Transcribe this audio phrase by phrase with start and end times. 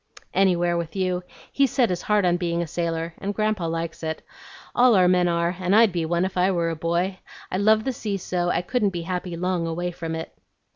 [0.33, 1.21] "Anywhere with you.
[1.51, 4.23] He's set his heart on being a sailor, and Grandpa likes it.
[4.73, 7.19] All our men are, and I'd be one if I were a boy.
[7.51, 10.33] I love the sea so, I couldn't be happy long away from it."